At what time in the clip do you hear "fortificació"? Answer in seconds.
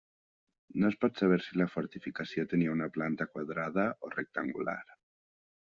1.73-2.47